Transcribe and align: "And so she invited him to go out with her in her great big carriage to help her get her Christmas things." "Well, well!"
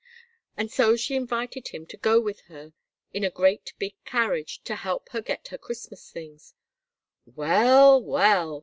"And 0.57 0.71
so 0.71 0.95
she 0.95 1.13
invited 1.15 1.67
him 1.67 1.85
to 1.85 1.95
go 1.95 2.15
out 2.17 2.23
with 2.23 2.39
her 2.49 2.73
in 3.13 3.21
her 3.21 3.29
great 3.29 3.73
big 3.77 3.93
carriage 4.03 4.63
to 4.63 4.75
help 4.77 5.09
her 5.09 5.21
get 5.21 5.49
her 5.49 5.59
Christmas 5.59 6.09
things." 6.09 6.55
"Well, 7.35 8.01
well!" 8.03 8.59